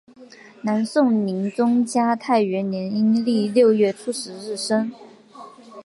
[0.63, 4.91] 南宋宁宗嘉泰元年阴历六月初十日生。